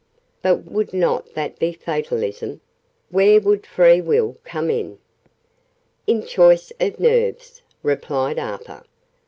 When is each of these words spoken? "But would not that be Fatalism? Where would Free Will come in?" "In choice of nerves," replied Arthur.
"But 0.41 0.63
would 0.63 0.95
not 0.95 1.35
that 1.35 1.59
be 1.59 1.73
Fatalism? 1.73 2.59
Where 3.11 3.39
would 3.39 3.67
Free 3.67 4.01
Will 4.01 4.35
come 4.43 4.71
in?" 4.71 4.97
"In 6.07 6.25
choice 6.25 6.71
of 6.79 6.99
nerves," 6.99 7.61
replied 7.83 8.39
Arthur. 8.39 8.83